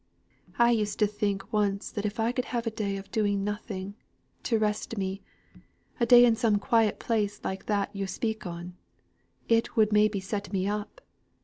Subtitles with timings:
[0.57, 3.93] "I used to think once that if I could have a day of doing nothing,
[4.41, 5.21] to rest me
[5.99, 8.75] a day in some quiet place like that yo' speak on
[9.47, 11.01] it would maybe set me up.